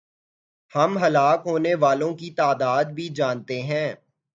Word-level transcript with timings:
ہم 0.73 0.97
ہلاک 0.97 1.41
ہونے 1.45 1.73
والوں 1.75 2.13
کی 2.13 2.31
تعداد 2.31 2.85
بھی 2.85 3.07
جانتے 3.09 3.61
ہیں۔ 3.61 3.89